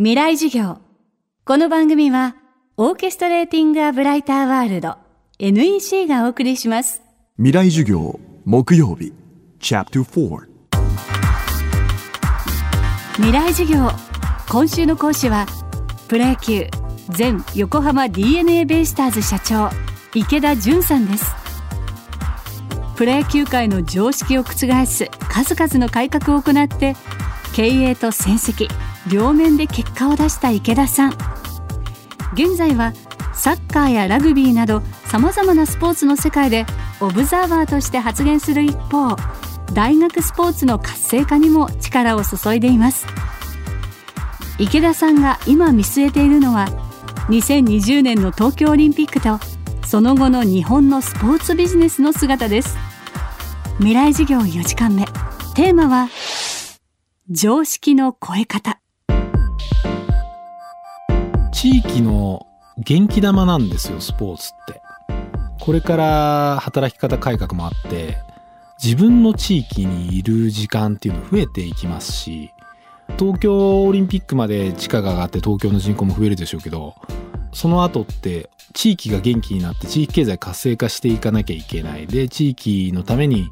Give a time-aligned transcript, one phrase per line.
[0.00, 0.78] 未来授業。
[1.44, 2.36] この番組は、
[2.76, 4.94] オーケストレーティング・ア・ブライター・ワールド
[5.40, 7.02] NEC がお送りします。
[7.36, 9.12] 未来授業木曜日
[9.58, 10.46] Chapter 4
[13.16, 13.90] 未来授業。
[14.48, 15.46] 今週の講師は、
[16.06, 16.68] プロ野球
[17.18, 19.68] 前横浜 DNA ベイスターズ社長、
[20.14, 21.34] 池田純さんです。
[22.94, 26.94] プロ野球界の常識を覆す数々の改革を行って、
[27.52, 28.68] 経営と戦績、
[29.10, 31.12] 両面で結果を出した池田さん。
[32.34, 32.92] 現在は
[33.32, 36.66] サッカーやラグビーなどさまざまなスポーツの世界で
[37.00, 39.16] オブザーバーとして発言する一方
[39.72, 43.06] 大学スポーツの活性化にも力を注いでいます。
[44.58, 46.66] 池田さんが今見据えているのは
[47.28, 49.38] 2020年の東京オリンピックと
[49.86, 52.76] その後の日本のスポーツビジネスの姿です。
[53.78, 55.06] 未来事業4時間目。
[55.54, 56.08] テーマは
[57.30, 58.77] 常識の超え方。
[61.60, 64.80] 地域の元気玉なんですよ、スポーツって。
[65.58, 68.18] これから働き方改革もあって、
[68.80, 72.52] 自分の地域にいる時間っていうの増えていきますし、
[73.18, 76.94] 東京オリンピックまで地価が上がって東京の人口も増えるでしょうけど、
[77.52, 82.06] その後って地域が元気になって地域経済活性化していかなきゃいけない。
[82.06, 83.48] で、地域のために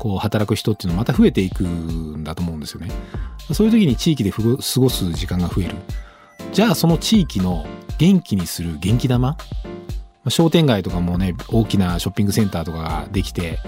[0.00, 2.90] こう働く人っていうのはまた増えていくんだと思うんですよね。
[3.52, 5.76] そういう時に地域で過ごす時間が増える。
[6.52, 7.66] じゃあその地域の
[7.98, 9.30] 元気にする元気玉？
[9.30, 9.36] ま
[10.24, 13.58] あ商店街とかもね大きなショッピングセンターとかができて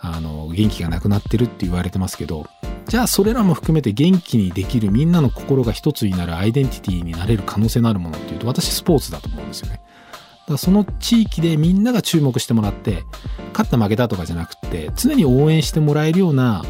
[0.00, 2.46] あの元気がなくなってるって言われてますけど
[2.86, 9.74] じゃあそれらも含めて元気にできるみんなの心が一つになるアイデンティティになれる可能性のあるものっていうと私スポーツだと思うんですよね。
[9.74, 13.04] だからその地域でみんなが注目してもらって
[13.52, 16.64] 勝った負けたとかじゃなくて常に応援してもらえるような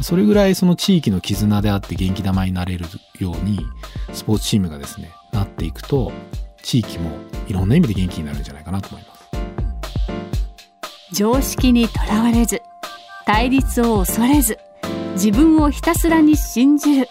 [0.00, 2.86] それぐらいその地域の絆であって元気玉になれる
[3.18, 3.66] ように
[4.12, 6.12] スポーツチームがですねなっていくと
[6.62, 7.10] 地域も
[7.48, 9.22] いろんな意味で元気になるんじゃないかなと思います。
[11.12, 12.62] 常識にとらわれず
[13.26, 14.58] 対立を恐れず
[15.14, 17.08] 自分をひたすらに信じる。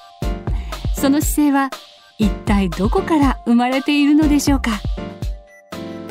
[0.95, 1.69] その姿勢は
[2.17, 4.71] 一体どこから生まれているのでしょうか？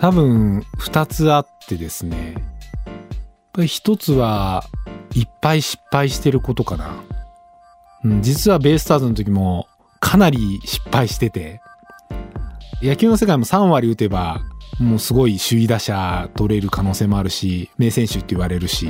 [0.00, 2.42] 多分2つあってですねやっ
[3.52, 4.64] ぱり1つは
[5.14, 6.96] いっぱい失敗してることかな、
[8.04, 9.68] うん、実はベイスターズの時も
[10.00, 11.60] かなり失敗してて。
[12.82, 14.40] 野球の世界も3割打てば
[14.78, 18.88] もうすごい首位打者取れる可能性もあるし名選手って言われるし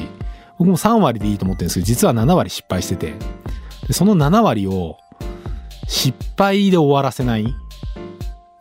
[0.58, 3.14] 僕も3割でいいと思ってるんですけど実は7割失敗してて。
[3.88, 4.98] でその7割を
[5.88, 7.54] 失敗で終わらせない。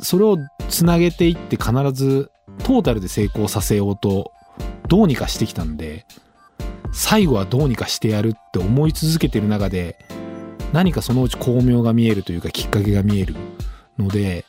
[0.01, 0.37] それを
[0.69, 2.31] つなげていって必ず
[2.63, 4.31] トータルで成功させようと
[4.87, 6.05] どうにかしてきたんで
[6.91, 9.99] 最後はどうにかしてやるって思い続けてる中で
[10.73, 13.35] 何かそのうち巧妙が見えるというかきっかけが見える
[13.97, 14.45] ので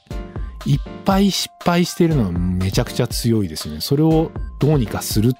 [0.67, 3.81] いっぱい失敗してるのはめちゃくちゃ強いですよね。
[3.81, 5.33] それをどうにかする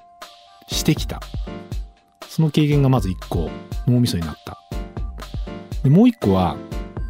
[0.67, 1.21] してきた。
[2.27, 3.49] その経験がまず1個
[3.87, 4.57] 脳みそになった。
[5.83, 6.57] でもう1個は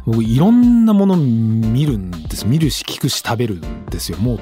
[0.04, 2.46] 僕いろんなもの見るんです。
[2.46, 4.18] 見るし聞くし食べるんですよ。
[4.18, 4.40] もう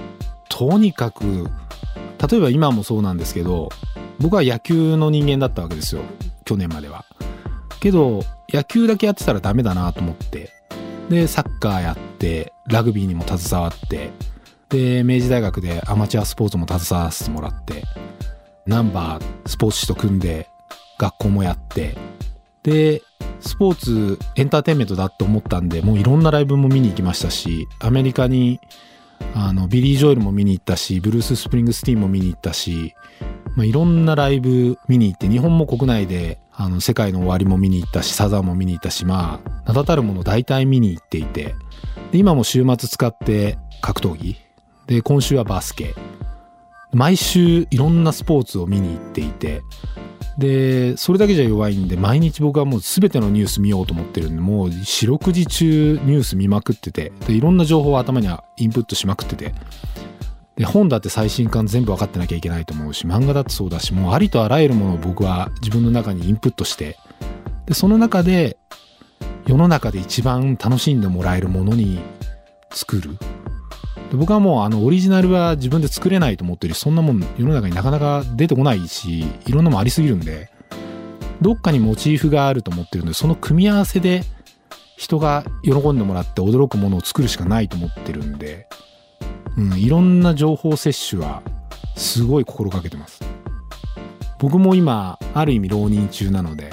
[0.48, 1.46] とにかく
[2.28, 3.68] 例えば今もそうなんですけど
[4.18, 6.02] 僕は野球の人間だったわけですよ。
[6.44, 7.04] 去年までは。
[7.80, 10.60] けど野球だけやってたらダメだなと思って。
[11.10, 14.10] でサッカーやってラグビーにも携わって
[14.68, 17.82] で明治大学でアマチュアスポーツも携わらせてもらって
[18.64, 20.48] ナンバースポーツ紙と組んで
[20.98, 21.96] 学校もやって
[22.62, 23.02] で
[23.40, 28.60] スポーツエンターテインメントだって思ったんでもういろんなライブも見に行きましたしアメリカに
[29.34, 32.94] あのビリー・ジョエルも見に行ったしブルース・スプリングスティーンも見に行ったし、
[33.60, 41.54] まあ、いろんなライブ見に行って日本も国内であの世界の終わりも見に行ったしサザンも見に行ったしまあ名だたるもの大体見に行っていて
[42.10, 44.36] で今も週末使って格闘技。
[44.86, 45.94] で今週はバスケ。
[46.94, 49.60] 毎週いろんなスポーツを見に行っていて
[50.38, 59.54] でそれだけじゃ弱いんで毎日僕はもう全てのニュース見ようと思ってるんでもう四六時中ニュース見まくっててでいろんな情報を頭にはインプットしまくってて
[60.64, 66.96] 本だって最新刊全部分かってなきゃいけないと思うし漫画だってそうだしもうありとあらゆるものを僕は自分の中にインプットして
[67.66, 68.58] でその中で
[69.46, 72.00] 世の中で一番楽しんでもらえるものに
[72.72, 73.16] 作る。
[74.10, 80.50] で僕はもうあのオリジナルは自分で作れないと思ってるしそんなもん世の中になかなか出てこないしいろんなもんありすぎるんで
[81.40, 84.24] どっかにモチーフがあると思ってるんでその組み合わせで
[85.00, 88.66] 人が喜んでもらって驚くものを作るしかないと思ってるんで、
[89.60, 91.42] うん、いろんな情報摂取は
[91.96, 93.20] すごい心がけてます
[94.38, 96.70] 僕も今ある意味浪人中なので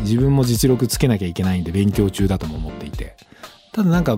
[0.00, 3.16] 自分も実力つけなきゃいけないんで勉強中だとも思っていて
[3.72, 4.16] ただなんか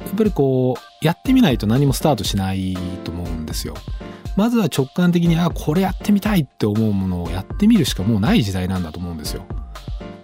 [0.00, 3.74] やっぱりこう、やってみないと何もスタートしないと思うんですよ。
[4.36, 9.44] まずは直感的に、あ、これやってみたいって思うものをやってみるしかもうない時代なんだと思うんですよ。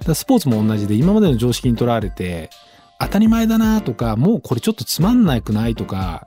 [0.05, 2.51] だスポーツも同じで、今までの常識にとらわれて、
[2.99, 6.27] 当たり前だなとか、もうこれちょっとつまんなくないとか、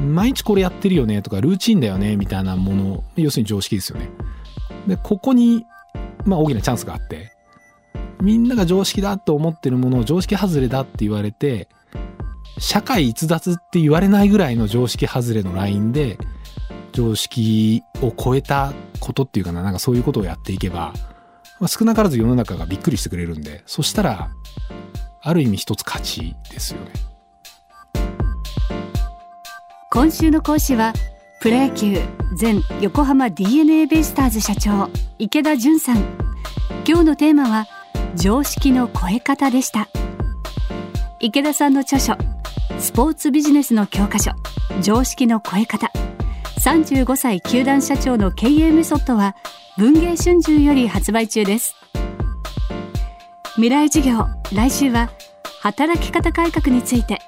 [0.00, 4.10] 毎日これやってるよねとか、ルーチンだよねみたいなもの、要するに常識ですよね。
[4.86, 5.66] で、ここに、
[6.24, 7.32] まあ大きなチャンスがあって、
[8.20, 11.68] みんなが常識だと思ってるものを常識外れだって言われて、
[12.58, 16.18] 社会逸脱って言われないぐらいの常識外れのラインで、
[16.92, 20.92] 常識を超えたことっていうかな、なんかそういうことをやっていけば、
[21.60, 24.30] まあ、少なからず世の中がびっくりしてくれるんで、そしたら、
[25.22, 27.13] ある意味一つ勝ちですよね。
[29.94, 30.92] 今週の講師は、
[31.38, 32.00] プロ野球
[32.40, 35.98] 前横浜 DNA ベイスターズ社長池田純さん。
[36.84, 37.66] 今日のテーマは、
[38.16, 39.88] 常識の超え方でした。
[41.20, 42.16] 池田さんの著書、
[42.80, 44.32] スポーツビジネスの教科書、
[44.82, 45.92] 常識の超え方。
[46.58, 49.36] 35歳球団社長の経営メソッドは
[49.78, 51.76] 文藝春秋より発売中です
[53.56, 55.10] 未来授業来週は
[55.60, 57.18] 働き方改革について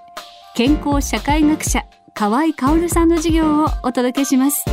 [0.55, 1.85] 健康社会学者
[2.19, 4.65] 河合薫さんの授業をお届けします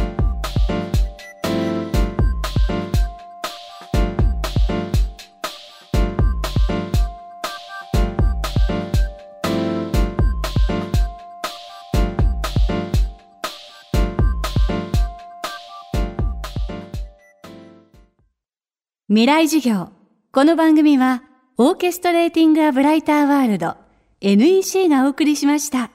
[19.10, 19.90] 未来授業。
[20.32, 21.24] この番組は、
[21.58, 23.76] オーケストレーティング・ア・ブライター・ワールド、
[24.22, 25.93] NEC がお送りしました。